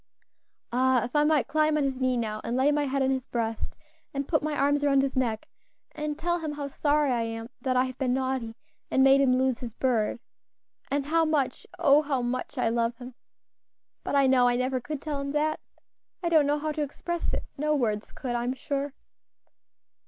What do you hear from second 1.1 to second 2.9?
I might climb on his knee now, and lay my